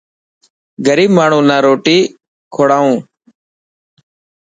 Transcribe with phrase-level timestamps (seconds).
[0.87, 1.97] غريب ماڻهون نا روٽي
[2.53, 2.95] کوڙائون.